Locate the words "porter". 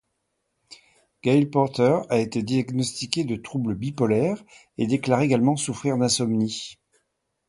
1.51-1.99